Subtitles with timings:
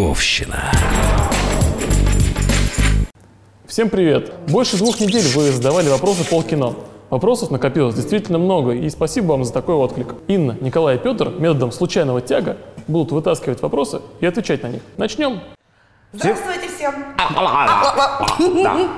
[0.00, 0.72] Маяковщина.
[3.66, 4.32] Всем привет!
[4.48, 6.74] Больше двух недель вы задавали вопросы полкино.
[7.10, 10.14] Вопросов накопилось действительно много, и спасибо вам за такой отклик.
[10.26, 12.56] Инна, Николай и Петр методом случайного тяга
[12.88, 14.80] будут вытаскивать вопросы и отвечать на них.
[14.96, 15.40] Начнем!
[16.12, 16.94] Здравствуйте всем.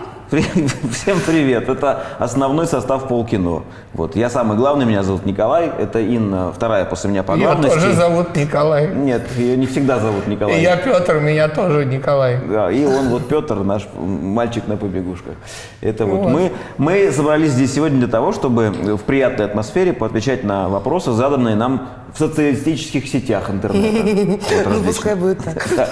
[0.92, 1.68] Всем привет!
[1.68, 3.64] Это основной состав полкино.
[3.92, 5.70] Вот я самый главный, меня зовут Николай.
[5.78, 7.74] Это Инна, вторая после меня по Ее главности.
[7.74, 8.88] тоже зовут Николай.
[8.94, 10.58] Нет, ее не всегда зовут Николай.
[10.58, 12.38] И я Петр, меня тоже Николай.
[12.48, 15.34] Да, и он вот Петр, наш мальчик на побегушках.
[15.82, 20.70] Это вот, мы, мы собрались здесь сегодня для того, чтобы в приятной атмосфере поотвечать на
[20.70, 24.38] вопросы, заданные нам в социалистических сетях интернета.
[24.66, 25.90] Ну, пускай будет так.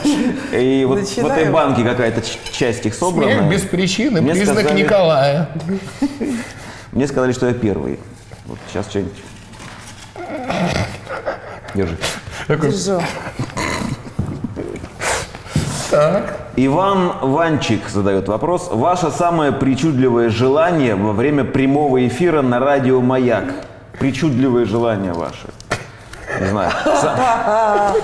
[0.52, 3.32] И вот в этой банке какая-то часть их собрана.
[3.32, 5.48] Смех без причины, признак Николая.
[6.92, 7.98] Мне сказали, что я первый.
[8.46, 9.12] Вот сейчас что-нибудь.
[11.74, 11.96] Держи.
[12.48, 13.00] Держу.
[15.90, 16.36] Так.
[16.56, 18.68] Иван Ванчик задает вопрос.
[18.70, 23.44] Ваше самое причудливое желание во время прямого эфира на радио «Маяк»?
[23.98, 25.48] Причудливое желание ваше.
[26.40, 26.70] Не знаю.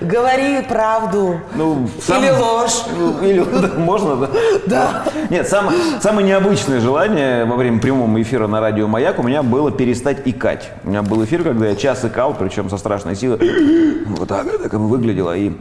[0.00, 1.40] Говори правду.
[1.54, 2.84] ну, Или ложь.
[2.96, 4.28] ну, Или да, можно, да?
[4.66, 5.02] Да.
[5.28, 9.70] Нет, сам- самое необычное желание во время прямого эфира на радио «Маяк» у меня было
[9.70, 10.70] перестать икать.
[10.84, 13.38] У меня был эфир, когда я час икал, причем со страшной силой.
[14.06, 15.36] Вот так, так выглядело.
[15.36, 15.52] И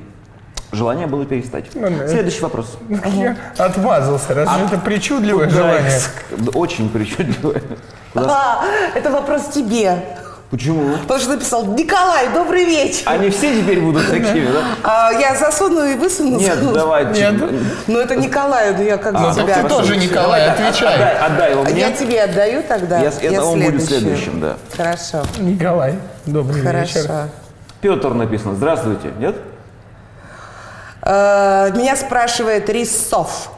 [0.71, 1.65] желание было перестать.
[1.73, 2.07] Ну, да.
[2.07, 2.77] Следующий вопрос.
[3.15, 4.33] Я отмазался.
[4.33, 5.99] Разве это причудливое желание?
[6.53, 7.61] Очень причудливое.
[8.15, 8.63] А,
[8.95, 10.03] это вопрос тебе.
[10.51, 10.97] Почему?
[10.97, 13.03] Потому что написал Николай, добрый вечер.
[13.05, 14.61] Они все теперь будут такими, да?
[14.83, 16.37] А я засуну и высуну.
[16.39, 17.05] Нет, давай.
[17.05, 17.39] Нет.
[17.39, 17.49] чё-
[17.87, 19.61] Ну это Николай, ну я как Ну, бы так тебя...
[19.63, 20.93] ты тоже Николай, Давай, отвечай.
[20.93, 21.79] Отдай, отдай его А мне.
[21.79, 22.99] Я тебе отдаю тогда.
[22.99, 24.57] Я- это он будет следующим, да.
[24.75, 25.23] Хорошо.
[25.39, 27.01] Николай, добрый вечер.
[27.07, 27.29] Хорошо.
[27.79, 28.53] Петр написано.
[28.55, 29.11] Здравствуйте.
[29.19, 29.35] Нет?
[31.03, 33.51] Э, Меня спрашивает Рисов.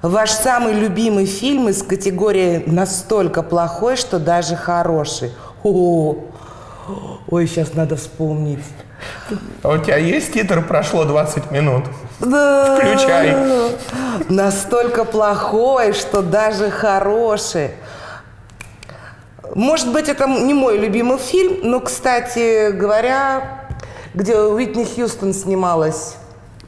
[0.00, 5.32] Ваш самый любимый фильм из категории настолько плохой, что даже хороший.
[5.64, 6.16] О,
[7.28, 8.64] ой, сейчас надо вспомнить.
[9.62, 11.84] А у тебя есть титр «Прошло 20 минут»?
[12.20, 12.76] Да.
[12.76, 13.36] Включай.
[14.28, 17.70] Настолько плохой, что даже хороший.
[19.54, 23.66] Может быть, это не мой любимый фильм, но, кстати говоря,
[24.14, 26.16] где Уитни Хьюстон снималась,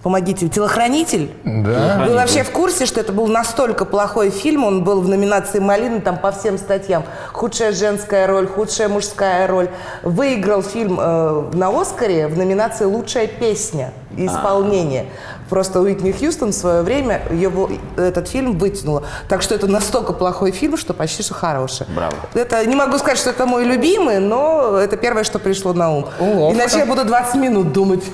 [0.03, 1.31] помогите, телохранитель.
[1.45, 2.05] Да.
[2.07, 4.65] Вы вообще в курсе, что это был настолько плохой фильм?
[4.65, 7.05] Он был в номинации «Малина» там по всем статьям.
[7.33, 9.69] Худшая женская роль, худшая мужская роль.
[10.03, 15.07] Выиграл фильм э, на «Оскаре» в номинации «Лучшая песня и исполнение».
[15.51, 19.03] Просто Уитни Хьюстон в свое время его, этот фильм вытянула.
[19.29, 21.87] Так что это настолько плохой фильм, что почти что хороший.
[21.95, 22.15] Браво.
[22.35, 26.07] Это, не могу сказать, что это мой любимый, но это первое, что пришло на ум.
[26.21, 26.57] Ловко.
[26.57, 28.05] Иначе я буду 20 минут думать.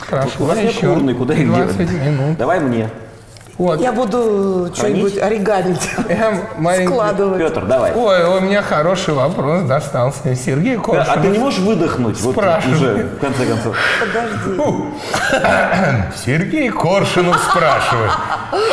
[0.00, 1.92] Хорошо, У вас нет еще урны, куда их 20 делать?
[2.06, 2.38] минут.
[2.38, 2.88] Давай мне.
[3.58, 3.80] Вот.
[3.80, 7.38] Я буду что-нибудь оригамить, Я маленький- складывать.
[7.38, 7.92] Петр, давай.
[7.94, 10.34] Ой, у меня хороший вопрос достался.
[10.36, 11.08] Сергей Коршунов.
[11.08, 12.20] а ты не можешь выдохнуть?
[12.20, 12.74] Вот Спрашивай.
[12.74, 13.74] уже, в конце концов.
[16.24, 18.10] Сергей Коршунов спрашивает,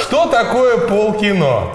[0.02, 1.70] что такое полкино?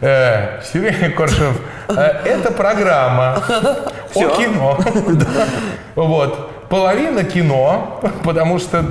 [0.00, 1.56] Э, Сергей Коршунов,
[1.88, 3.42] э, это программа
[4.14, 4.78] о кино.
[5.96, 6.50] Вот.
[6.68, 8.84] Половина кино, потому что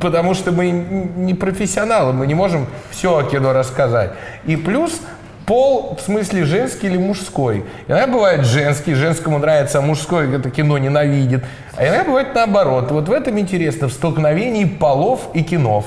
[0.00, 4.12] потому что мы не профессионалы, мы не можем все о кино рассказать.
[4.44, 5.00] И плюс
[5.46, 7.64] пол, в смысле женский или мужской.
[7.86, 11.44] Иногда бывает женский, женскому нравится, а мужской это кино ненавидит.
[11.76, 12.90] А иногда бывает наоборот.
[12.90, 15.86] Вот в этом интересно, в столкновении полов и кинов.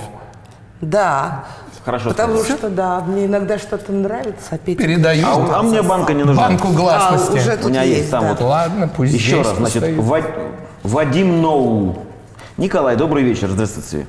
[0.82, 1.44] Да.
[1.84, 2.10] Хорошо.
[2.10, 2.58] Потому сказал.
[2.58, 4.84] что, да, мне иногда что-то нравится, а Петя...
[4.84, 6.44] Передаю А, а мне банка не нужна.
[6.44, 7.38] банку гласности.
[7.38, 8.30] А, уже У меня есть там да.
[8.30, 10.00] вот Ладно, пусть Еще здесь раз, значит, постоит.
[10.90, 12.06] Ва- Вадим Ноу.
[12.58, 14.08] Николай, добрый вечер, здравствуйте.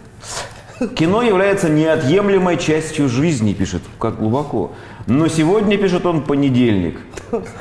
[0.96, 4.72] Кино является неотъемлемой частью жизни, пишет, как глубоко.
[5.06, 6.98] Но сегодня, пишет он, понедельник.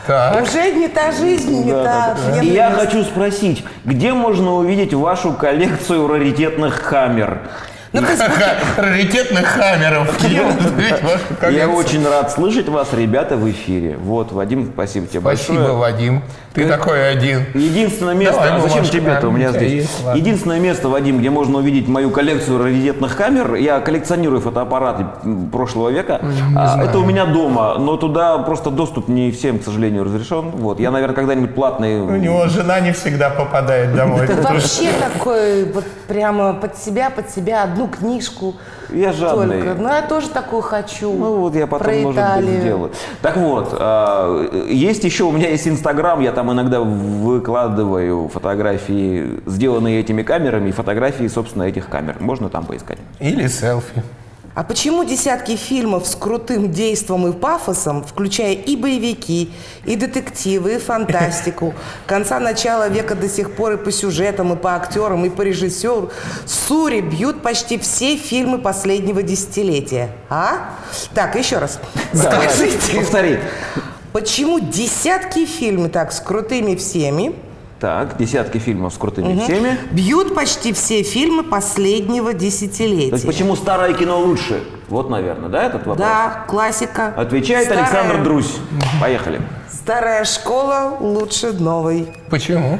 [0.07, 0.41] Так.
[0.43, 2.15] Уже не та жизнь, не та...
[2.41, 7.41] И не- я хочу спросить, где можно увидеть вашу коллекцию раритетных камер?
[7.91, 8.21] Ну, есть,
[8.77, 10.15] Раритетных хаммеров.
[11.41, 13.97] Вашу Я очень рад слышать вас, ребята, в эфире.
[13.97, 15.77] Вот, Вадим, спасибо тебе Спасибо, большое.
[15.77, 16.21] Вадим.
[16.53, 17.45] Ты такой один.
[17.53, 19.71] Единственное место, Давай, а зачем бумажку, тебе-то у меня здесь?
[19.71, 20.17] есть, ладно.
[20.19, 25.05] Единственное место, Вадим, где можно увидеть мою коллекцию раритетных камер, я коллекционирую фотоаппараты
[25.51, 26.21] прошлого века,
[26.55, 30.49] А, это у меня дома, но туда просто доступ не всем, к сожалению, разрешен.
[30.51, 32.01] Вот, я, наверное, когда-нибудь платный...
[32.01, 34.25] У него жена не всегда попадает домой.
[34.25, 38.55] Ты вообще такой, вот прямо под себя, под себя, одну книжку
[38.91, 39.61] Я жадный.
[39.61, 39.81] только.
[39.81, 41.11] Ну, я тоже такую хочу.
[41.13, 42.91] Ну вот я потом, Про может быть, сделаю.
[43.21, 49.99] Так вот, а, есть еще, у меня есть Инстаграм, я там иногда выкладываю фотографии, сделанные
[49.99, 52.15] этими камерами, и фотографии, собственно, этих камер.
[52.21, 52.97] Можно там поискать.
[53.19, 54.01] Или селфи.
[54.55, 59.51] А почему десятки фильмов с крутым действом и пафосом, включая и боевики,
[59.83, 61.73] и детективы, и фантастику,
[62.07, 66.09] конца-начала века до сих пор и по сюжетам, и по актерам, и по режиссеру,
[66.45, 70.11] Сури бьют почти все фильмы последнего десятилетия?
[70.29, 70.69] А?
[71.13, 71.81] Так, еще раз.
[72.13, 73.39] Давай, Скажите, Повтори.
[74.13, 77.35] Почему десятки фильмов так с крутыми всеми
[77.79, 79.77] Так, десятки фильмов с крутыми всеми.
[79.91, 83.25] бьют почти все фильмы последнего То есть десятилетия?
[83.27, 84.63] почему старое кино лучше?
[84.89, 85.97] Вот, наверное, да, этот вопрос?
[85.97, 87.13] Да, классика.
[87.15, 88.55] Отвечает Старая- Александр Друзь.
[88.99, 89.39] Поехали.
[89.71, 92.11] Старая школа лучше новой.
[92.29, 92.79] Почему?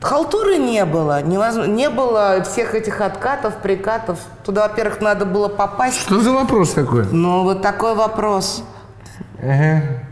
[0.00, 4.20] Халтуры не было, невозможно, не было всех этих откатов, прикатов.
[4.44, 6.00] Туда, во-первых, надо было попасть.
[6.00, 7.04] Что за вопрос такой?
[7.10, 8.62] Ну, вот такой вопрос.
[9.42, 10.07] Mhm.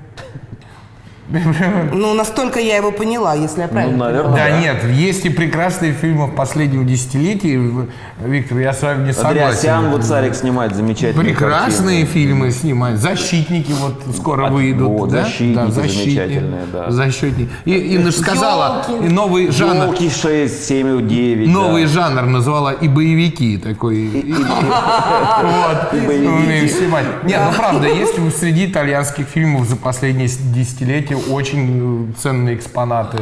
[1.92, 4.48] Ну, настолько я его поняла, если я правильно Ну, наверное, поняла.
[4.50, 7.58] Да нет, есть и прекрасные фильмы последнего десятилетия.
[7.58, 7.86] В-
[8.24, 9.90] Виктор, я с вами не Андреасян, согласен.
[9.90, 12.06] вот Царик снимает замечательные Прекрасные картины.
[12.26, 13.00] фильмы снимают.
[13.00, 14.88] Защитники вот скоро А, выйдут.
[14.88, 15.24] вот, да?
[15.24, 16.04] «Защитники» да, защитники.
[16.16, 16.90] замечательные, да.
[16.90, 17.50] Защитники.
[17.64, 19.04] И же сказала, Ёлки.
[19.06, 19.86] и новый жанр.
[19.86, 21.48] Елки 6, 7, 9.
[21.48, 21.88] Новый да.
[21.88, 23.96] жанр назвала и боевики такой.
[23.96, 24.32] И-
[25.42, 25.92] Вот.
[26.06, 26.28] боевики.
[26.28, 27.04] Умею снимать.
[27.24, 33.18] Нет, ну правда, есть среди итальянских фильмов за последние десятилетия очень э, ценные экспонаты.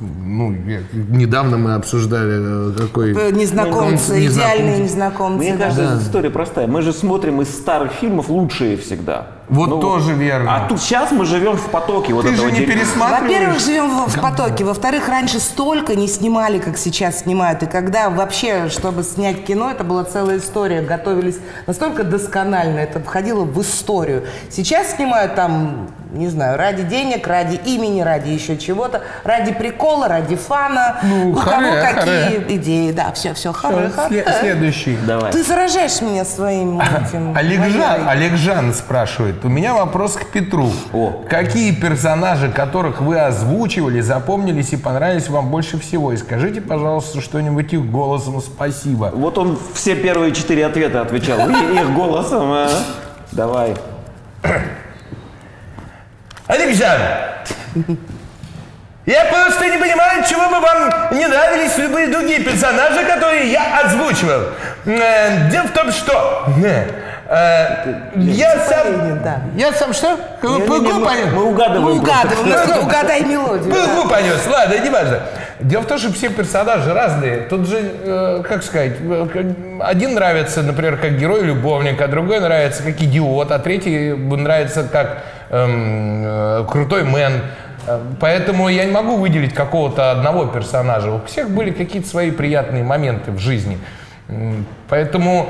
[0.00, 3.12] Ну, я- недавно мы обсуждали э, какой...
[3.14, 4.26] Э, Незнакомцы, Незнакомцы.
[4.26, 5.38] идеальные незнакомцы.
[5.38, 5.64] Мне да.
[5.64, 6.66] кажется, история простая.
[6.66, 9.26] Мы же смотрим из старых фильмов лучшие всегда.
[9.50, 10.56] Вот тоже верно.
[10.56, 13.32] А тут сейчас мы живем в потоке вот Ты этого же не пересматриваешь?
[13.32, 14.64] Во-первых, живем в, в потоке.
[14.64, 17.62] Во-вторых, раньше столько не снимали, как сейчас снимают.
[17.64, 20.82] И когда вообще, чтобы снять кино, это была целая история.
[20.82, 24.24] Готовились настолько досконально, это входило в историю.
[24.50, 30.36] Сейчас снимают там, не знаю, ради денег, ради имени, ради еще чего-то, ради прикола, ради
[30.36, 30.98] фана.
[31.02, 32.04] Ну, У кого харе, какие
[32.38, 32.44] харе.
[32.56, 32.92] идеи.
[32.92, 34.22] Да, все, все, харе, харе.
[34.24, 34.96] Сле- Следующий.
[35.04, 35.32] Давай.
[35.32, 37.36] Ты заражаешь меня своим этим.
[37.36, 38.08] Олег Жан.
[38.08, 39.39] Олег Жан спрашивает.
[39.42, 40.70] У меня вопрос к Петру.
[40.92, 41.24] О.
[41.28, 46.12] Какие персонажи, которых вы озвучивали, запомнились и понравились вам больше всего?
[46.12, 49.10] И скажите, пожалуйста, что-нибудь их голосом спасибо.
[49.14, 52.52] Вот он все первые четыре ответа отвечал их голосом.
[52.52, 52.68] а.
[53.32, 53.74] Давай.
[56.74, 57.00] Жан,
[59.06, 64.42] я просто не понимаю, чего бы вам не нравились любые другие персонажи, которые я озвучивал.
[64.86, 66.86] Э, Дело в том, что э,
[67.30, 69.22] я сам...
[69.22, 69.40] Да.
[69.54, 70.16] Я сам что?
[70.42, 71.98] Не-не-не, мы, мы угадываем.
[71.98, 73.72] Угадываем, у нас тут угадай мелодию.
[73.72, 75.20] Ну, понес, ладно, не важно.
[75.60, 77.42] Дело в том, что все персонажи разные.
[77.42, 83.00] Тут же, э, как сказать, э, один нравится, например, как герой-любовник, а другой нравится как
[83.00, 85.18] идиот, а третий нравится как
[85.50, 87.42] эм, э, крутой мэн.
[87.86, 91.12] Э, Поэтому я не могу выделить какого-то одного персонажа.
[91.12, 93.78] У всех были какие-то свои приятные моменты в жизни.
[94.88, 95.48] Поэтому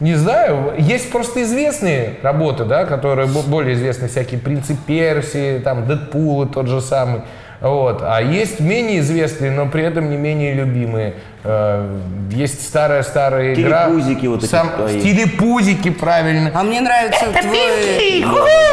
[0.00, 5.86] не знаю, есть просто известные работы, да, которые бо- более известны, всякие «Принцы Персии», там,
[5.86, 7.22] «Дэдпулы» тот же самый.
[7.62, 8.02] Вот.
[8.02, 11.14] А есть менее известные, но при этом не менее любимые.
[11.42, 11.88] Э,
[12.30, 13.86] Есть старая-старая игра.
[13.86, 14.68] Телепузики вот эти Сам.
[15.02, 16.50] Телепузики, правильно.
[16.54, 18.22] А мне нравится твой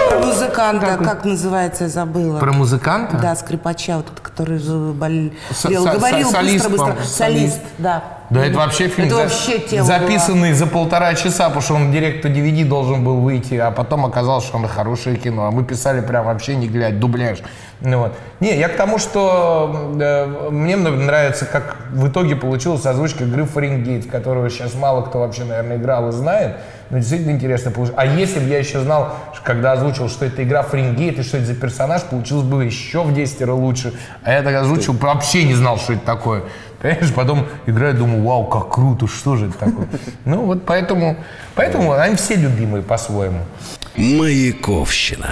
[0.10, 2.40] про музыканта, как называется, я забыла.
[2.40, 3.18] Про музыканта?
[3.18, 4.60] Да, скрипача, вот этот, который
[4.94, 5.32] болел,
[5.64, 8.04] говорил со- быстро, солист, Солист, да.
[8.34, 11.92] Да, это вообще фильм Это за- вообще тема записанный за полтора часа, потому что он
[11.92, 15.46] директ DVD должен был выйти, а потом оказалось, что он хорошее кино.
[15.46, 17.40] А мы писали прям вообще не глядя, дубляж.
[17.84, 18.14] Ну, вот.
[18.40, 24.10] Не, я к тому, что э, мне нравится, как в итоге получилась озвучка игры Фаренгейт,
[24.10, 26.56] которую сейчас мало кто вообще, наверное, играл и знает.
[26.90, 28.00] Но действительно интересно получилось.
[28.00, 29.14] А если бы я еще знал,
[29.44, 33.14] когда озвучил, что это игра Фаренгейт и что это за персонаж, получилось бы еще в
[33.14, 33.94] 10 раз лучше.
[34.24, 36.44] А я так озвучил, вообще не знал, что это такое.
[36.82, 39.88] Понимаешь, потом играю, думаю, вау, как круто, что же это такое?
[40.24, 41.18] Ну вот поэтому,
[41.56, 43.40] поэтому они все любимые по-своему.
[43.98, 45.30] Маяковщина.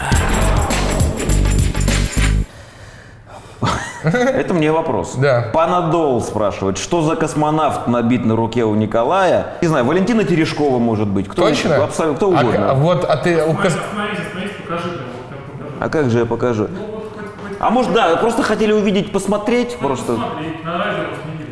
[4.04, 5.16] Это мне вопрос.
[5.16, 5.50] Да.
[5.54, 9.54] Панадол спрашивает, что за космонавт набит на руке у Николая?
[9.62, 11.28] Не знаю, Валентина Терешкова может быть.
[11.28, 11.84] Кто, Точно?
[11.84, 12.72] Абсолютно кто А, угодно.
[12.72, 13.40] а вот, а ты.
[15.80, 16.68] А как же я покажу?
[17.60, 20.16] А может, да, просто хотели увидеть, посмотреть просто.
[20.16, 21.04] Смотри, на радио.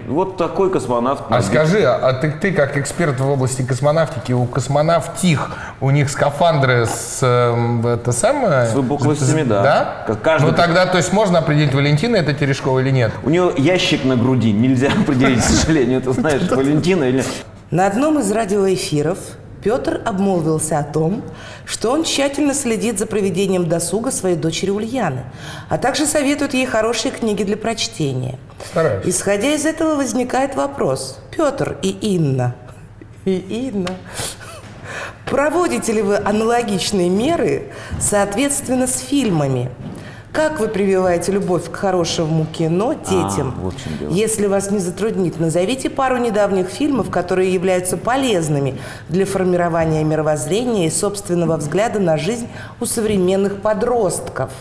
[0.09, 1.23] Вот такой космонавт.
[1.29, 6.87] А скажи, а ты, ты как эксперт в области космонавтики, у космонавтих, у них скафандры
[6.87, 8.65] с эм, это самое?
[8.65, 9.61] С выпуклостями, да.
[9.63, 10.03] Да?
[10.07, 13.11] Как каждый- Ну тогда, то есть можно определить, Валентина это Терешкова или нет?
[13.23, 16.01] У нее ящик на груди, нельзя определить, к сожалению.
[16.01, 17.23] Ты знаешь, Валентина или...
[17.69, 19.19] На одном из радиоэфиров
[19.61, 21.23] Петр обмолвился о том,
[21.65, 25.23] что он тщательно следит за проведением досуга своей дочери Ульяны,
[25.69, 28.39] а также советует ей хорошие книги для прочтения.
[28.71, 29.05] Стараюсь.
[29.05, 31.19] Исходя из этого возникает вопрос.
[31.35, 32.55] Петр и Инна.
[33.25, 33.35] И
[33.71, 33.91] Инна.
[35.25, 39.69] Проводите ли вы аналогичные меры, соответственно, с фильмами?
[40.31, 43.55] Как вы прививаете любовь к хорошему кино детям?
[43.59, 44.11] вот в чем дело.
[44.11, 48.77] Если вас не затруднит, назовите пару недавних фильмов, которые являются полезными
[49.09, 52.47] для формирования мировоззрения и собственного взгляда на жизнь
[52.79, 54.51] у современных подростков.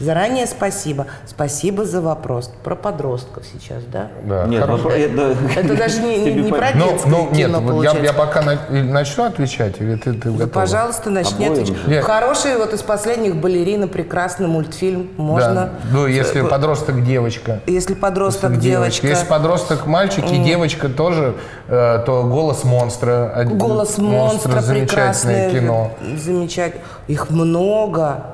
[0.00, 1.06] Заранее спасибо.
[1.26, 2.50] Спасибо за вопрос.
[2.64, 4.08] Про подростков сейчас, да?
[4.24, 4.82] Да, Нет, хорошо.
[4.84, 7.90] вопрос- это, Это даже не, не- не про Ну, детское ну, нет, кино, вот я,
[7.90, 8.02] получается.
[8.02, 10.48] я пока на- начну отвечать, или ты, ты Да, готова?
[10.48, 11.62] пожалуйста, начни Обоим.
[11.62, 11.86] отвечать.
[11.86, 12.04] Нет.
[12.04, 15.10] Хороший вот из последних балерина, прекрасный мультфильм.
[15.16, 15.54] Можно.
[15.54, 15.70] Да.
[15.92, 17.60] Ну, если Э, подросток девочка.
[17.66, 19.06] Если подросток девочка.
[19.06, 21.34] Если подросток мальчик и девочка тоже,
[21.68, 23.46] э, то голос монстра.
[23.52, 25.50] Голос монстра, замечательное прекрасное.
[25.50, 25.90] кино.
[26.16, 26.82] Замечательно.
[27.08, 28.31] Их много.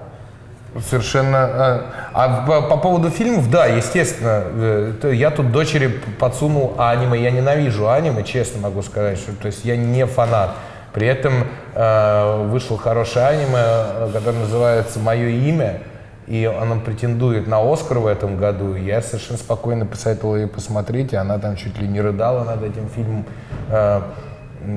[0.87, 1.39] Совершенно.
[1.39, 7.19] А, а по, по поводу фильмов, да, естественно, э, я тут дочери подсунул аниме.
[7.21, 10.51] Я ненавижу аниме, честно могу сказать, что то есть я не фанат.
[10.93, 11.45] При этом
[11.75, 15.81] э, вышел хорошее аниме, э, которое называется Мое имя.
[16.27, 18.75] И оно претендует на Оскар в этом году.
[18.75, 22.89] Я совершенно спокойно посоветовал ей посмотреть, и она там чуть ли не рыдала над этим
[22.91, 23.25] фильмом.
[23.71, 24.03] Э,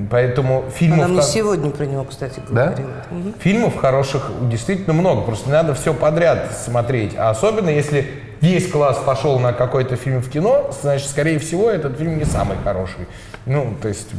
[0.09, 1.05] Поэтому фильмов...
[1.05, 2.67] Она мне сегодня про него, кстати, да?
[2.67, 2.91] говорила.
[3.09, 3.33] Мгм.
[3.39, 7.13] Фильмов хороших действительно много, просто не надо все подряд смотреть.
[7.17, 8.07] А особенно если
[8.41, 12.57] весь класс пошел на какой-то фильм в кино, значит, скорее всего, этот фильм не самый
[12.63, 13.07] хороший.
[13.45, 14.09] Ну, то есть,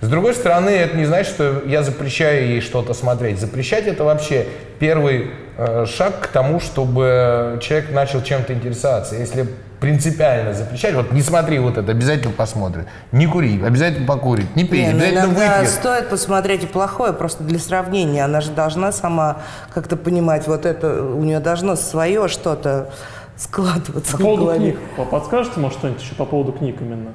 [0.00, 3.40] с другой стороны, это не значит, что я запрещаю ей что-то смотреть.
[3.40, 4.46] Запрещать это вообще
[4.78, 9.16] первый э, шаг к тому, чтобы человек начал чем-то интересоваться.
[9.16, 9.48] Если
[9.80, 12.82] принципиально запрещать, вот не смотри вот это, обязательно посмотри.
[13.12, 14.54] Не кури, обязательно покурить.
[14.56, 15.68] Не пей, Не, ну обязательно выпьет.
[15.70, 18.24] стоит посмотреть и плохое, просто для сравнения.
[18.24, 19.38] Она же должна сама
[19.72, 22.90] как-то понимать, вот это, у нее должно свое что-то
[23.36, 24.58] складываться По в поводу голове.
[24.72, 24.78] книг.
[24.96, 27.10] По- Подскажете, может, что-нибудь еще по поводу книг именно?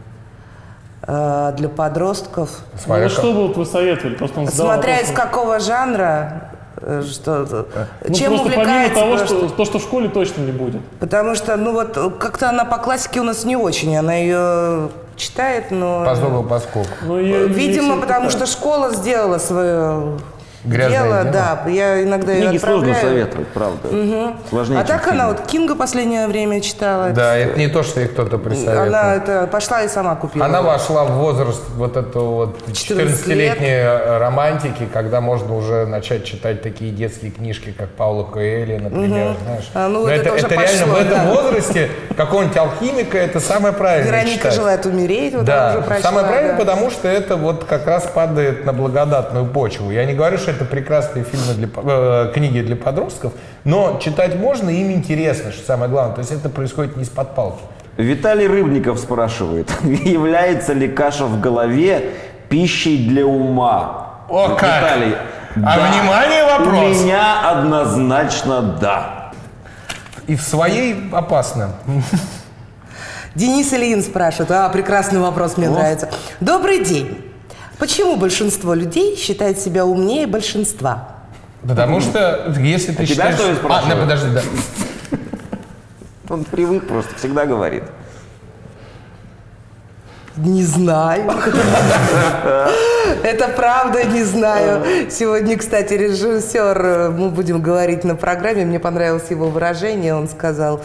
[1.05, 2.49] А, для подростков.
[2.81, 4.15] Смотря ну, как- что бы вот вы советовали?
[4.15, 6.52] Просто он задал Смотря вопрос, из какого жанра,
[7.09, 7.65] что,
[8.07, 8.99] ну, чем просто помимо увлекается.
[8.99, 10.81] того, просто- что, то, что в школе точно не будет.
[10.99, 13.95] Потому что, ну вот, как-то она по классике у нас не очень.
[13.97, 16.03] Она ее читает, но...
[16.05, 16.89] Поскольку, поскольку.
[17.03, 20.17] Ну, и- Видимо, потому что школа сделала свое
[20.63, 21.33] Грязное дело, дело?
[21.65, 21.69] да.
[21.69, 23.25] Я иногда ее Книги сложно отправляю.
[23.25, 24.37] советовать, правда.
[24.49, 27.09] Сложнее, А так она вот Кинга последнее время читала.
[27.09, 28.83] Да, это не то, что ей кто-то присоветовал.
[28.87, 30.45] Она это пошла и сама купила.
[30.45, 36.61] Она вошла в возраст вот этого вот 14 14-летней романтики, когда можно уже начать читать
[36.61, 39.69] такие детские книжки, как Паула Коэли, например, знаешь.
[39.73, 41.33] А, ну Но вот это, это это реально пошло, в этом да.
[41.33, 44.53] возрасте какого-нибудь алхимика это самое правильное Вероника читать.
[44.53, 46.09] желает умереть, вот Да, уже прочла.
[46.09, 46.59] самое правильное, да.
[46.59, 49.91] потому что это вот как раз падает на благодатную почву.
[49.91, 53.33] Я не говорю, что это прекрасные фильмы для, э, книги для подростков,
[53.63, 56.15] но читать можно, им интересно, что самое главное.
[56.15, 57.61] То есть это происходит не из-под палки.
[57.97, 62.11] Виталий Рыбников спрашивает, является ли каша в голове
[62.49, 64.23] пищей для ума?
[64.29, 64.83] О, как!
[64.83, 65.15] Виталий,
[65.63, 67.01] А внимание, вопрос!
[67.01, 69.31] У меня однозначно да.
[70.27, 71.73] И в своей опасно.
[73.35, 74.51] Денис Ильин спрашивает.
[74.51, 76.09] А, прекрасный вопрос, мне нравится.
[76.39, 77.32] Добрый день.
[77.79, 81.09] Почему большинство людей считает себя умнее большинства?
[81.67, 83.35] Потому что если ты А тебя считаешь...
[83.35, 84.41] что ли а, да, подожди, да.
[86.33, 87.83] Он привык просто, всегда говорит.
[90.35, 91.31] Не знаю.
[93.23, 95.09] Это правда, не знаю.
[95.11, 100.81] Сегодня, кстати, режиссер, э, мы будем говорить на программе, мне понравилось его выражение, он сказал,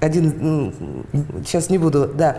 [0.00, 1.04] один,
[1.46, 2.38] сейчас не буду, да,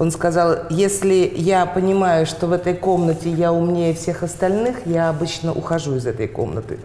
[0.00, 5.52] он сказал, если я понимаю, что в этой комнате я умнее всех остальных, я обычно
[5.52, 6.78] ухожу из этой комнаты.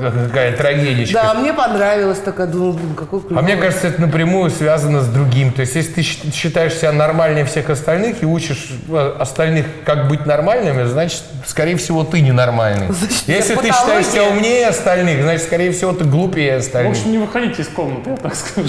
[0.00, 1.20] Какая трагедичка.
[1.22, 3.42] Да, мне понравилось, такая, думаю, блин, какой А клёвый.
[3.44, 5.50] мне кажется, это напрямую связано с другим.
[5.52, 10.24] То есть, если ты считаешь себя нормальнее всех остальных и учишь э, остальных, как быть
[10.26, 12.86] нормальными, значит, скорее всего, ты ненормальный.
[12.92, 16.92] Значит, Если ты считаешь себя умнее остальных, значит, скорее всего, ты глупее В остальных.
[16.92, 18.68] общем, не выходите из комнаты, я так скажу.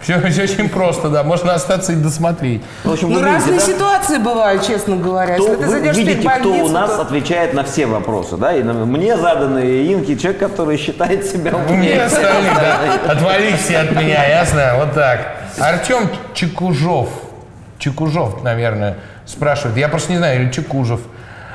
[0.00, 1.22] Все, очень просто, да.
[1.24, 2.62] Можно остаться и досмотреть.
[2.84, 3.66] В общем, Ну, вы видите, разные да?
[3.66, 5.34] ситуации бывают, честно говоря.
[5.34, 7.86] Кто- Если ты вы зайдешь в видите, кто у больницу, нас то- отвечает на все
[7.86, 8.54] вопросы, да?
[8.56, 12.78] И на- мне заданные Инки, человек, который считает себя Умнее умнее остальных, да.
[13.12, 14.74] Отвали все от меня, ясно?
[14.78, 15.36] Вот так.
[15.58, 17.08] Артем Чекужов.
[17.78, 19.76] Чекужов, наверное, спрашивает.
[19.76, 21.00] Я просто не знаю, или Чекужев.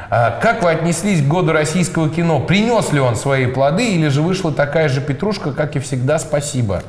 [0.10, 2.39] А, Как вы отнеслись к году российского кино?
[2.39, 6.17] Принес ли он свои плоды или же вышла такая же петрушка, как и всегда?
[6.17, 6.81] Спасибо.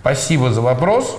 [0.00, 1.16] Спасибо за вопрос.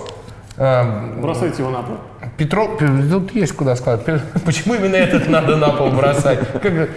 [0.58, 1.96] Эм, Бросайте его на пол.
[2.36, 2.76] Петро,
[3.10, 4.00] тут есть куда сказать.
[4.44, 6.40] Почему именно этот надо на пол бросать?
[6.52, 6.88] Как э,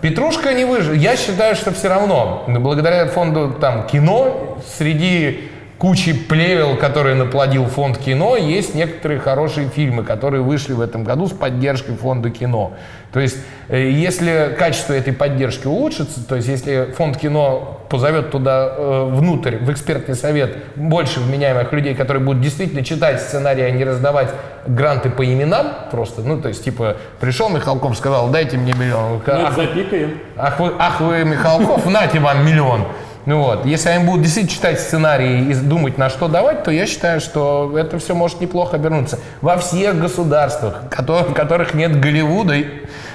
[0.00, 0.92] Петрушка не выжил.
[0.92, 7.98] Я считаю, что все равно, благодаря фонду там кино, среди кучи плевел, которые наплодил фонд
[7.98, 12.72] кино, есть некоторые хорошие фильмы, которые вышли в этом году с поддержкой фонда кино.
[13.12, 18.74] То есть, э, если качество этой поддержки улучшится, то есть, если фонд кино позовет туда
[18.76, 23.84] э, внутрь, в экспертный совет, больше вменяемых людей, которые будут действительно читать сценарии, а не
[23.84, 24.30] раздавать
[24.66, 29.22] гранты по именам просто, ну, то есть, типа, пришел Михалков, сказал, дайте мне миллион.
[29.26, 30.18] Ах, запикаем.
[30.36, 32.86] Ах вы, ах вы, Михалков, нате вам миллион.
[33.26, 36.86] Ну вот, если они будут действительно читать сценарии и думать, на что давать, то я
[36.86, 39.18] считаю, что это все может неплохо обернуться.
[39.40, 42.54] Во всех государствах, в которых нет Голливуда,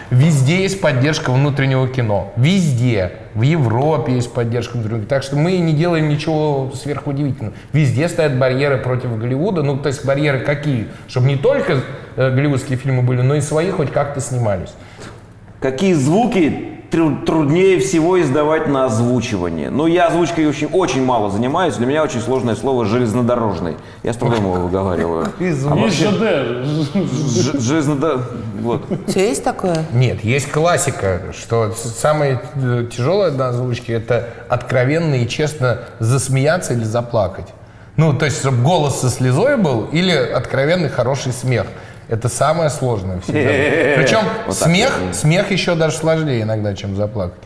[0.10, 2.34] везде есть поддержка внутреннего кино.
[2.36, 3.13] Везде.
[3.36, 5.10] В Европе есть поддержка внутреннего кино.
[5.10, 7.56] Так что мы не делаем ничего сверхудивительного.
[7.72, 9.63] Везде стоят барьеры против Голливуда.
[9.63, 10.89] Ну, то есть барьеры какие?
[11.08, 11.84] Чтобы не только
[12.18, 14.74] э, голливудские фильмы были, но и свои хоть как-то снимались.
[15.62, 19.69] Какие звуки труднее всего издавать на озвучивание?
[19.69, 21.75] Ну, я озвучкой очень, очень мало занимаюсь.
[21.75, 23.77] Для меня очень сложное слово «железнодорожный».
[24.03, 25.27] Я с трудом его выговариваю.
[25.39, 26.65] А ЖД.
[26.65, 28.21] ж- железнодо-
[28.62, 28.83] Вот.
[28.91, 29.86] У тебя есть такое?
[29.93, 36.83] Нет, есть классика, что самое э, тяжелое на озвучке это откровенно и честно засмеяться или
[36.83, 37.48] заплакать.
[37.98, 41.67] Ну, то есть, чтобы голос со слезой был или откровенный хороший смех.
[42.12, 43.39] Это самое сложное всегда.
[44.01, 47.39] Причем Вот смех, смех еще даже сложнее иногда, чем заплакать.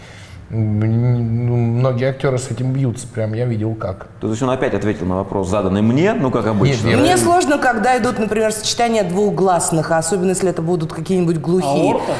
[0.49, 4.07] Многие актеры с этим бьются, прям я видел как.
[4.21, 6.87] То есть он опять ответил на вопрос, заданный мне, ну, как обычно.
[6.87, 10.93] Нет, я- Мне сложно, когда идут, например, сочетания двух гласных, а особенно если это будут
[10.93, 11.93] какие-нибудь глухие.
[11.93, 12.13] Аорта?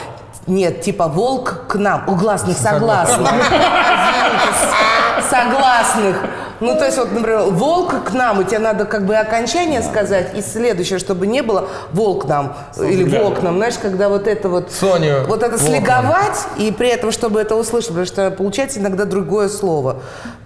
[0.47, 2.03] Нет, типа волк к нам.
[2.07, 3.29] У гласных согласных.
[5.29, 6.17] Согласных.
[6.59, 10.35] Ну, то есть, вот, например, волк к нам, и тебе надо как бы окончание сказать,
[10.37, 13.57] и следующее, чтобы не было волк нам или волк нам.
[13.57, 14.71] Знаешь, когда вот это вот...
[14.71, 19.49] Соню Вот это слеговать, и при этом, чтобы это услышать, потому что получается иногда другое
[19.49, 19.97] слово.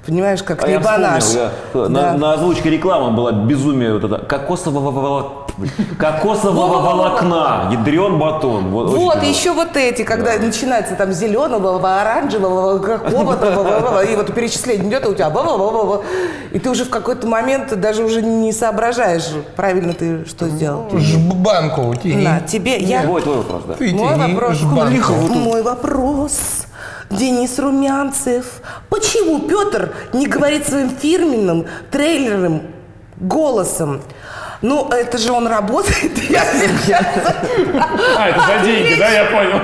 [0.06, 1.24] Понимаешь, как А я небанаш.
[1.24, 2.13] вспомнил, я- на, Да.
[2.13, 5.48] на озвучке рекламы была безумие вот это кокосового волокна.
[5.98, 8.69] Кокосового волокна, ядрен батон.
[8.69, 15.06] Вот, Вот, еще вот эти, когда начинается там зеленого, оранжевого, какого-то, и вот перечисление идет,
[15.06, 15.30] а у тебя.
[16.52, 20.89] И ты уже в какой-то момент даже уже не соображаешь, правильно ты что сделал.
[20.91, 22.24] Жбанку тяни.
[22.24, 23.04] На, тебе, я...
[23.04, 23.74] Твой, твой вопрос, да.
[23.74, 24.62] Ты Мой вопрос.
[24.62, 26.65] Мой вопрос.
[27.10, 28.62] Денис Румянцев.
[28.89, 32.62] Почему Петр не говорит своим фирменным трейлерным
[33.19, 34.02] голосом?
[34.62, 36.17] Ну, это же он работает.
[36.30, 37.06] Я сейчас
[38.17, 39.60] А, это за деньги, да, я понял.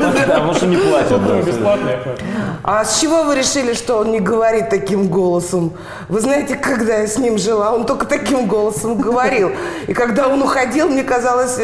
[0.00, 1.24] Да, потому что не платят.
[1.24, 1.40] да.
[1.40, 2.16] Бесплатно, я понял.
[2.64, 5.72] А с чего вы решили, что он не говорит таким голосом?
[6.08, 9.52] Вы знаете, когда я с ним жила, он только таким голосом говорил.
[9.86, 11.58] И когда он уходил, мне казалось,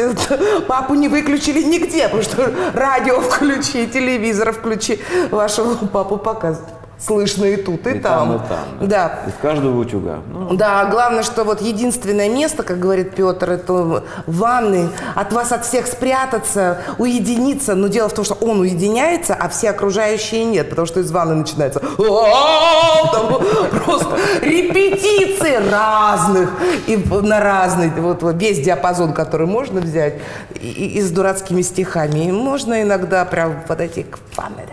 [0.67, 6.76] папу не выключили нигде, потому что радио включи, телевизор включи, вашего папу показывают.
[6.99, 8.87] Слышно и тут, и, И там, и там.
[8.87, 9.19] Да.
[9.27, 10.19] Из каждого утюга.
[10.31, 15.51] Ну, Да, главное, что вот единственное место, как говорит Петр, это в ванной, от вас
[15.51, 17.75] от всех спрятаться, уединиться.
[17.75, 21.35] Но дело в том, что он уединяется, а все окружающие нет, потому что из ванны
[21.35, 23.41] начинается там
[23.85, 26.49] просто репетиции разных
[26.87, 30.15] и на разный, вот, весь диапазон, который можно взять,
[30.59, 32.25] и, и с дурацкими стихами.
[32.25, 34.65] И можно иногда прям подойти к ванной.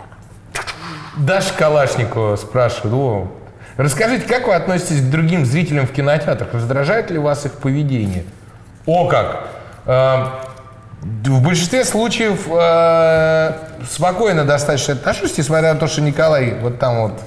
[1.17, 3.27] Даша Калашникова спрашивает, о,
[3.77, 6.53] расскажите, как вы относитесь к другим зрителям в кинотеатрах?
[6.53, 8.25] Раздражает ли вас их поведение?
[8.85, 9.47] О, как!
[9.85, 10.25] Э,
[11.01, 13.51] в большинстве случаев э,
[13.89, 17.21] спокойно достаточно отношусь, несмотря на то, что Николай вот там вот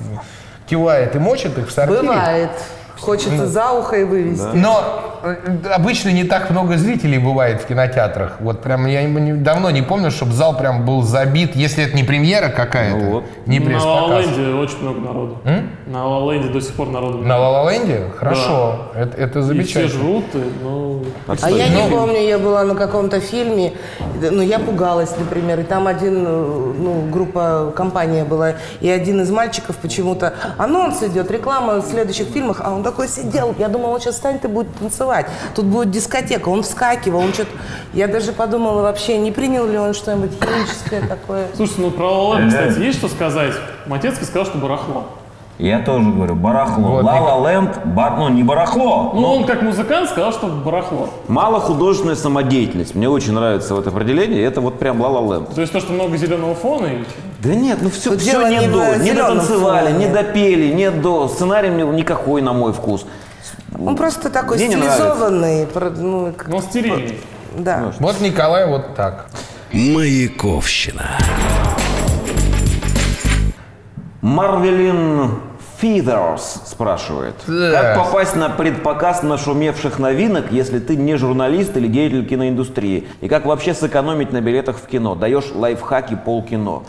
[0.68, 2.02] кивает и мочит их в сортире.
[2.02, 2.50] Бывает.
[3.00, 4.48] Хочется за ухо и вывести.
[4.54, 4.82] Но
[5.22, 5.36] э,
[5.74, 8.36] обычно не так много зрителей бывает в кинотеатрах.
[8.40, 12.04] Вот прям я не- давно не помню, чтобы зал прям был забит, если это не
[12.04, 13.24] премьера какая-то, Ну вот.
[13.46, 14.08] не На пресс-показ.
[14.26, 15.38] Ла-Ленде очень много народу.
[15.86, 17.18] На Ла-Ленде до сих пор народу.
[17.18, 18.02] На Ла-Ла-Ленде?
[18.16, 19.88] Хорошо, это, это И все замечательно.
[19.88, 21.02] жрут, и, ну...
[21.42, 23.72] А я не Ну, помню, я была на каком-то фильме,
[24.20, 29.30] ну, я пугалась, например, и там один, э, ну, группа, компания была, и один из
[29.30, 34.00] мальчиков почему-то, анонс идет, реклама в следующих фильмах, а он такой сидел, я думала, он
[34.00, 37.50] сейчас встанет и будет танцевать, тут будет дискотека, он вскакивал, он что-то,
[37.92, 41.48] я даже подумала вообще, не принял ли он что-нибудь химическое такое.
[41.54, 43.52] Слушайте, ну про Ла-Ленд, кстати, есть что сказать?
[43.86, 45.06] Матецкий сказал, что барахло.
[45.58, 46.88] Я тоже говорю, барахло.
[46.88, 51.08] Вот, Ла-Ла Ленд, бар, ну не барахло, Ну, но он как музыкант сказал, что барахло.
[51.26, 52.94] мало художественная самодеятельность.
[52.94, 54.40] Мне очень нравится вот это определение.
[54.44, 55.52] Это вот прям Ла-Ла Ленд.
[55.52, 57.04] То есть то, что много зеленого фона или?
[57.40, 58.96] Да нет, ну все, Тут все дело не не до.
[58.98, 60.06] Не дотанцевали, фоне.
[60.06, 61.26] не допели, не до.
[61.26, 63.04] Сценарий мне никакой, на мой вкус.
[63.84, 65.66] Он просто такой Мне не стилизованный.
[65.66, 67.18] про- Ну, как- Но стерильный.
[67.56, 67.92] да.
[67.98, 69.26] Вот Николай вот так.
[69.72, 71.02] Маяковщина.
[74.20, 75.30] Марвелин
[75.80, 77.36] Фидерс спрашивает.
[77.46, 83.06] Как попасть на предпоказ нашумевших новинок, если ты не журналист или деятель киноиндустрии?
[83.20, 85.14] И как вообще сэкономить на билетах в кино?
[85.14, 86.82] Даешь лайфхаки полкино.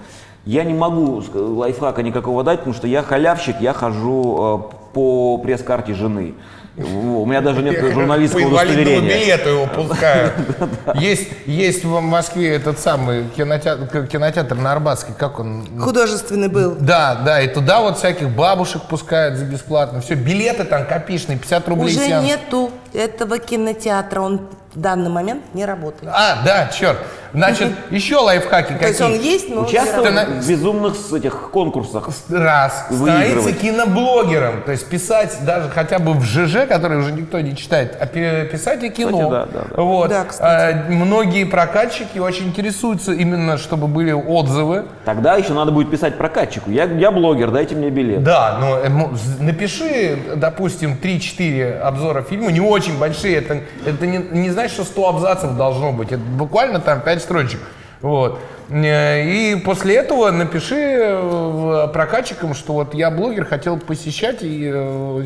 [0.45, 5.93] Я не могу лайфхака никакого дать, потому что я халявщик, я хожу э, по пресс-карте
[5.93, 6.34] жены.
[6.82, 9.02] У меня даже нет По журналистского удостоверения.
[9.02, 10.34] билету его пускают.
[10.96, 15.68] Есть, есть в Москве этот самый кинотеатр, кинотеатр на Арбатской, как он?
[15.80, 16.76] Художественный был.
[16.80, 20.00] Да, да, и туда вот всяких бабушек пускают за бесплатно.
[20.02, 22.26] Все, билеты там копишные, 50 рублей Уже сеанс.
[22.26, 24.22] нету этого кинотеатра.
[24.22, 24.42] Он
[24.74, 26.12] в данный момент не работает.
[26.16, 26.98] А, да, черт.
[27.34, 29.34] Значит, еще лайфхаки То есть он какие.
[29.34, 30.08] есть, но Участвовал
[30.42, 32.10] в безумных с этих конкурсах.
[32.30, 32.86] Раз.
[32.90, 34.64] Становиться киноблогером.
[34.64, 38.46] То есть писать даже хотя бы в ЖЖ, который уже никто не читает, а пи-
[38.52, 39.12] писать и кино.
[39.12, 39.82] Кстати, да, да, да.
[39.84, 40.10] Вот.
[40.10, 40.26] Да.
[40.40, 44.86] А, многие прокатчики очень интересуются именно, чтобы были отзывы.
[45.06, 46.72] Тогда еще надо будет писать прокатчику.
[46.72, 48.24] Я, я блогер, дайте мне билет.
[48.24, 48.90] Да, но э,
[49.40, 55.10] напиши, допустим, 3-4 обзора фильма, не очень большие, это, это не, не значит, что 100
[55.10, 57.60] абзацев должно быть, это буквально там 5 строчек.
[58.02, 58.39] Вот.
[58.69, 65.26] Э, И после этого напиши э, прокатчикам, что вот я блогер, хотел посещать и э,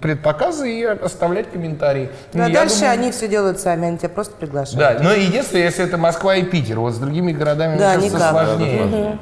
[0.00, 2.10] предпоказы и оставлять комментарии.
[2.34, 4.78] Ну, а Я дальше думаю- они все делают сами, они тебя просто приглашают.
[4.78, 8.32] Да, но единственное, если это Москва и Питер, вот с другими городами, Да, мне кажется,
[8.32, 8.46] никак.
[8.46, 9.18] сложнее.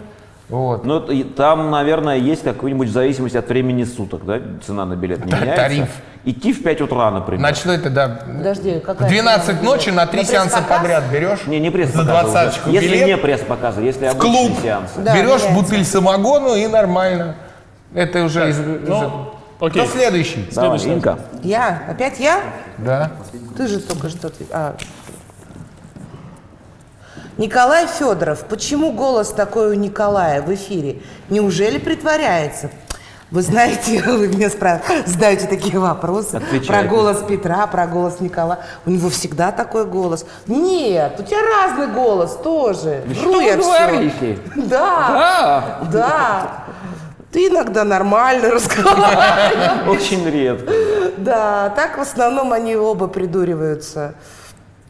[0.51, 0.85] Вот.
[0.85, 5.21] Ну, и там, наверное, есть какой-нибудь в зависимости от времени суток, да, цена на билет
[5.27, 5.63] Да, меняется.
[5.63, 5.89] тариф.
[6.25, 7.41] Идти в 5 утра, например.
[7.41, 11.47] Значит, это да, Подожди, В какая 12 цена ночи на три На сеанса подряд берешь.
[11.47, 13.07] не, не пресс За двадцаточку Если билет.
[13.07, 14.53] не пресс-показы, если в клуб.
[14.63, 15.01] сеансы.
[15.01, 15.51] Да, берешь меняется.
[15.55, 17.37] бутыль самогону и нормально.
[17.95, 18.59] Это уже из...
[18.59, 19.83] Ну, окей.
[19.83, 20.47] Кто следующий?
[20.55, 20.97] Давай, Следующий.
[20.99, 21.19] Инка.
[21.43, 21.83] Я?
[21.89, 22.41] Опять я?
[22.79, 23.13] Да.
[23.57, 24.31] Ты же только что...
[24.51, 24.75] а.
[27.41, 28.45] Николай Федоров.
[28.51, 31.01] Почему голос такой у Николая в эфире?
[31.31, 32.71] Неужели притворяется?
[33.31, 36.67] Вы знаете, вы мне спра- задаете такие вопросы Отвечайте.
[36.67, 38.59] про голос Петра, про голос Николая.
[38.85, 40.27] У него всегда такой голос.
[40.47, 43.05] Нет, у тебя разный голос тоже.
[43.07, 43.63] Вру что я всё.
[43.73, 44.39] говорите?
[44.57, 46.65] Да, да.
[47.33, 49.89] Ты иногда нормально разговариваешь.
[49.89, 50.71] Очень редко.
[51.17, 54.13] Да, так в основном они оба придуриваются.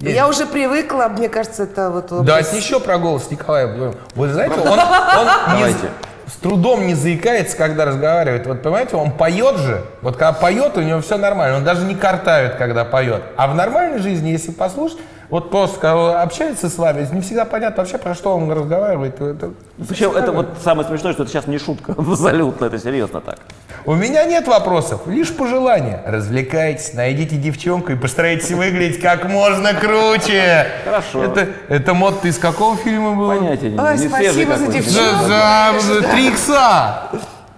[0.01, 2.07] Я уже привыкла, мне кажется, это вот...
[2.25, 3.67] Давайте образ- еще про голос Николая.
[4.15, 5.91] Вы знаете, он, он не- Давайте.
[6.27, 8.47] с трудом не заикается, когда разговаривает.
[8.47, 9.85] Вот понимаете, он поет же.
[10.01, 11.59] Вот когда поет, у него все нормально.
[11.59, 13.23] Он даже не картавит, когда поет.
[13.37, 14.99] А в нормальной жизни, если послушать,
[15.31, 19.21] вот просто общается с вами, не всегда понятно вообще, про что он разговаривает.
[19.21, 19.53] Это-
[19.89, 21.93] Причем это вот самое смешное, что это сейчас не шутка.
[21.99, 23.39] Абсолютно, это серьезно так.
[23.87, 26.03] У меня нет вопросов, лишь пожелания.
[26.07, 30.67] Развлекайтесь, найдите девчонку и постарайтесь выглядеть как можно круче.
[30.85, 31.25] Хорошо.
[31.25, 33.29] Это, это мод из какого фильма был?
[33.29, 35.25] Понятия не Ой, не спасибо за девчонку.
[35.27, 37.03] За, за, за 3 икса.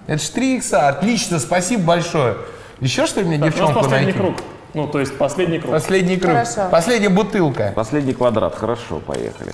[0.07, 0.89] Это ж 3 икса.
[0.89, 2.37] Отлично, спасибо большое.
[2.81, 4.13] Еще что ли мне Так, у нас девчонку найти?
[4.13, 4.37] круг.
[4.75, 5.73] Ну, то есть последний круг.
[5.73, 6.33] Последний круг.
[6.33, 6.69] Хорошо.
[6.71, 7.73] Последняя бутылка.
[7.75, 9.53] Последний квадрат, хорошо, поехали.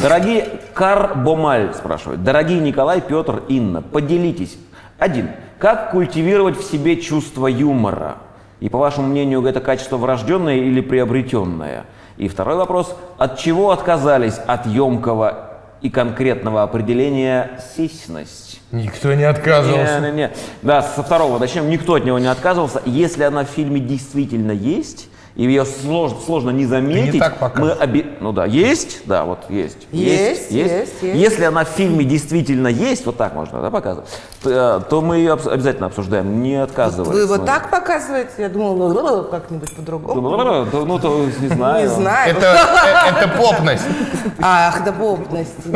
[0.00, 2.22] Дорогие Карбомаль спрашивает.
[2.22, 4.56] Дорогие Николай, Петр, Инна, поделитесь.
[4.98, 5.30] Один.
[5.58, 8.16] Как культивировать в себе чувство юмора?
[8.60, 11.84] И по вашему мнению, это качество врожденное или приобретенное?
[12.16, 12.96] И второй вопрос.
[13.18, 18.51] От чего отказались от емкого и конкретного определения сисьность?
[18.72, 20.00] Никто не отказывался.
[20.00, 20.30] Не, не, не.
[20.62, 21.68] Да, со второго начнем.
[21.68, 22.80] Никто от него не отказывался.
[22.86, 27.78] Если она в фильме действительно есть, и ее сложно, сложно не заметить, так мы показываешь.
[27.80, 28.06] оби...
[28.20, 29.88] Ну да, есть, да, вот есть.
[29.90, 31.16] Есть, есть, есть.
[31.16, 34.10] Если она в фильме действительно есть, вот так можно да, показывать,
[34.42, 37.08] то, э, то мы ее обязательно обсуждаем, не отказываясь.
[37.08, 38.30] Вы вот Ну, так показываете?
[38.36, 40.20] Я думала, как-нибудь по-другому.
[40.20, 41.88] Ну, ну, то не знаю.
[41.88, 42.36] Не знаю.
[42.36, 43.84] Это, э, это попность.
[44.42, 45.66] Ах, да бобность.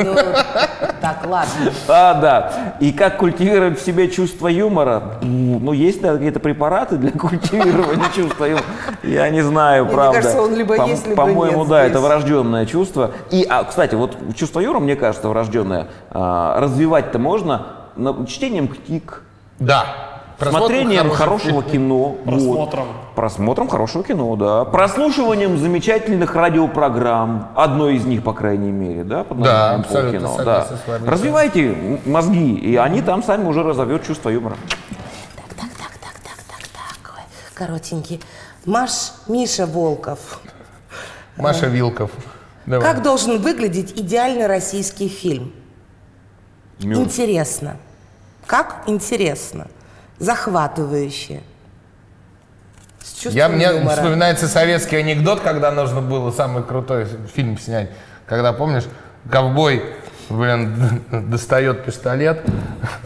[1.07, 1.73] Так, ладно.
[1.87, 2.53] А, да.
[2.81, 5.19] И как культивировать в себе чувство юмора?
[5.23, 8.65] Ну, есть да, какие-то препараты для культивирования чувства юмора.
[9.05, 10.17] Я не знаю, Мне правда.
[10.19, 11.91] кажется, он либо есть, либо По-моему, нет да, здесь.
[11.93, 13.13] это врожденное чувство.
[13.31, 15.87] И, а, кстати, вот чувство юмора, мне кажется, врожденное.
[16.11, 19.23] а, развивать-то можно на- чтением книг,
[19.61, 19.85] Да.
[20.39, 21.99] Смотрением Просмотр хорошего кино.
[21.99, 22.25] вот.
[22.25, 22.87] Просмотром.
[23.15, 24.65] Просмотром хорошего кино, да.
[24.65, 27.53] Прослушиванием замечательных радиопрограмм.
[27.55, 30.77] Одной из них, по крайней мере, да, под Да, абсолютно согласен да.
[30.85, 31.09] с вами.
[31.09, 34.57] Развивайте мозги, и они там сами уже разовьют чувство юмора.
[35.57, 37.15] Так, так, так, так, так, так.
[37.17, 37.23] Ой,
[37.55, 38.21] коротенький.
[38.67, 40.41] Маш, Миша Волков.
[41.37, 42.11] Маша Вилков.
[42.67, 42.85] Давай.
[42.93, 45.53] Как должен выглядеть идеальный российский фильм?
[46.81, 47.77] Интересно.
[48.47, 49.69] Как интересно.
[50.19, 51.41] Захватывающе.
[53.03, 53.95] С Я, мне юмора.
[53.95, 57.91] вспоминается советский анекдот, когда нужно было самый крутой фильм снять.
[58.27, 58.85] Когда, помнишь,
[59.31, 59.83] ковбой,
[60.29, 62.43] блин, достает пистолет,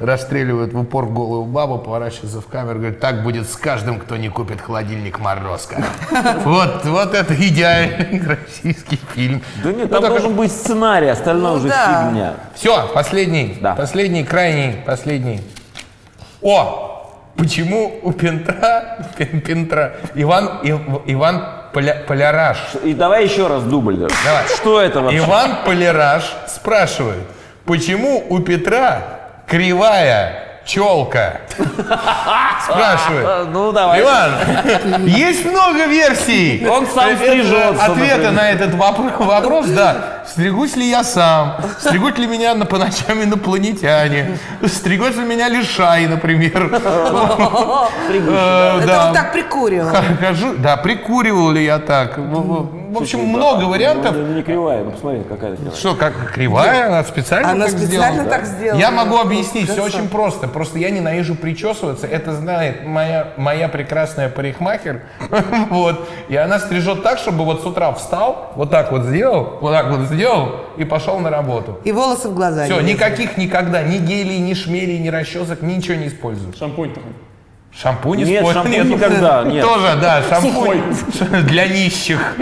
[0.01, 4.31] расстреливает в упор голую бабу, поворачивается в камеру, говорит, так будет с каждым, кто не
[4.31, 5.83] купит холодильник Морозко.
[6.44, 9.42] Вот, вот это идеальный российский фильм.
[9.62, 12.35] Да нет, там должен быть сценарий, остальное Ну уже фигня.
[12.55, 13.75] Все, последний, Да.
[13.75, 15.42] последний, крайний, последний.
[16.40, 16.87] О,
[17.37, 23.97] почему у Пентра, Пен- Пентра, Иван, Ив- Иван Поля- Поляраш, И давай еще раз дубль.
[23.97, 24.09] да.
[24.25, 24.45] Давай.
[24.57, 25.19] Что это вообще?
[25.19, 27.23] Иван Поляраш спрашивает,
[27.64, 29.03] почему у Петра
[29.47, 31.40] кривая челка?
[32.64, 33.27] Спрашивает.
[33.53, 34.01] Ну давай.
[34.01, 36.66] Иван, есть много версий.
[36.66, 40.23] Он сам Это стрижется, Ответа на этот вопро- вопрос, да.
[40.27, 41.57] Стригусь ли я сам?
[41.79, 44.38] Стригут ли меня на, по ночам инопланетяне?
[44.66, 46.70] Стригут ли меня лишай, например?
[46.73, 46.79] Э,
[48.79, 49.07] Это да.
[49.09, 49.90] он так прикуривал.
[50.59, 52.18] Да, прикуривал ли я так?
[52.92, 54.14] В- общем, много вариантов.
[54.16, 55.74] Ну, не кривая, ну посмотри, какая кривая.
[55.74, 56.87] Что, как кривая?
[56.87, 58.31] Она специально Она так специально сделала?
[58.31, 58.79] так сделала.
[58.81, 60.48] Я могу объяснить, все очень просто.
[60.48, 62.07] Просто я ненавижу причесываться.
[62.07, 65.03] Это знает моя, моя прекрасная парикмахер.
[65.70, 66.09] Вот.
[66.29, 69.90] И она стрижет так, чтобы вот с утра встал, вот так вот сделал, вот так
[69.90, 71.79] вот сделал и пошел на работу.
[71.85, 72.64] И волосы в глаза.
[72.64, 76.53] Все, не никаких никогда, ни гелей, ни шмелей, ни расчесок, ничего не использую.
[76.55, 77.12] Шампунь такой.
[77.73, 78.65] Шампунь Нет, использую.
[78.65, 79.65] шампунь никогда, нет.
[79.65, 80.83] Тоже, да, шампунь
[81.47, 82.37] для нищих.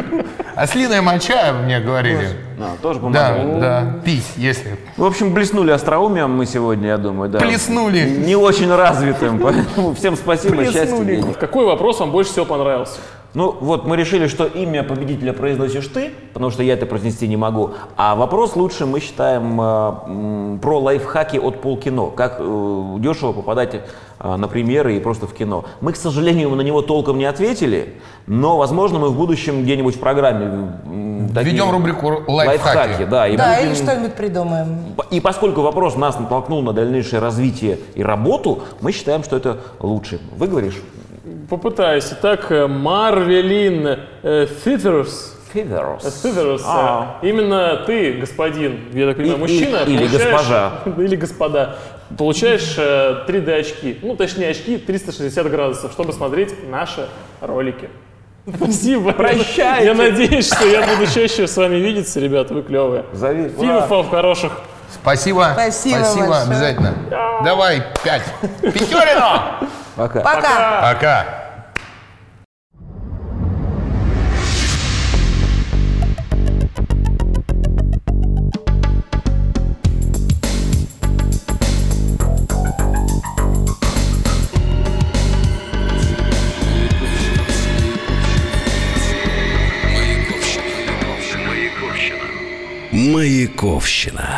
[0.56, 2.30] Ослиная моча, мне говорили.
[2.58, 3.60] А, тоже Да, помогает.
[3.60, 4.76] да, пись, если.
[4.96, 7.38] В общем, блеснули остроумием мы сегодня, я думаю, да.
[7.38, 8.00] Плеснули.
[8.00, 11.32] Не очень развитым, поэтому всем спасибо, счастья.
[11.38, 12.98] Какой вопрос вам больше всего понравился?
[13.34, 17.36] Ну, вот мы решили, что имя победителя произносишь ты, потому что я это произнести не
[17.36, 17.70] могу.
[17.96, 22.06] А вопрос лучше мы считаем э, м, про лайфхаки от полкино.
[22.06, 25.66] Как э, дешево попадать э, на премьеры и просто в кино.
[25.82, 30.00] Мы, к сожалению, на него толком не ответили, но, возможно, мы в будущем где-нибудь в
[30.00, 30.46] программе
[30.86, 33.04] м, такие Введем рубрику «Лайфхаки».
[33.04, 34.68] да, и Да, будем- или что-нибудь придумаем.
[35.10, 40.18] и поскольку вопрос нас натолкнул на дальнейшее развитие и работу, мы считаем, что это лучше.
[40.34, 40.82] Вы говоришь?
[41.48, 42.08] Попытаюсь.
[42.12, 45.34] Итак, э, Марвелин э, Фитерс.
[45.52, 46.62] Фитерс.
[46.66, 47.18] А.
[47.22, 49.76] э, Именно ты, господин, я так понимаю, И- мужчина.
[49.86, 50.72] и- или госпожа.
[50.98, 51.76] Или господа.
[52.18, 53.98] Получаешь э, 3D очки.
[54.02, 57.06] Ну, точнее, очки 360 градусов, чтобы смотреть наши
[57.40, 57.88] ролики.
[58.56, 59.12] Спасибо.
[59.12, 59.86] Прощайте.
[59.86, 63.04] Я надеюсь, что я буду чаще с вами видеться, ребята, вы клевые.
[63.12, 63.48] Зови.
[63.48, 64.52] Фильмов вам хороших.
[64.92, 65.50] Спасибо.
[65.54, 66.42] Спасибо большое.
[66.42, 66.94] обязательно.
[67.44, 68.22] Давай, пять.
[68.62, 69.68] Пятерину!
[69.96, 70.20] Пока.
[70.20, 70.92] Пока.
[70.92, 71.37] Пока.
[93.18, 94.36] Маяковщина.